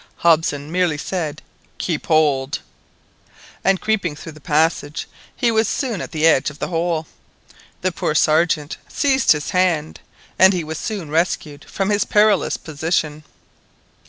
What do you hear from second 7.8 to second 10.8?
The poor Sergeant seized his hand, and he was